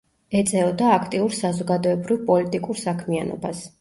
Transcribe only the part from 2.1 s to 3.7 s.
პოლიტიკურ საქმიანობას.